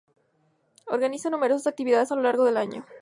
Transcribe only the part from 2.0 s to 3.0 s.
a lo largo del año.